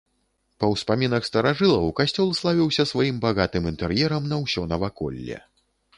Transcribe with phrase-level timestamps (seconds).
[0.61, 5.37] Па ўспамінах старажылаў, касцёл славіўся сваім багатым інтэр'ерам на ўсё наваколле.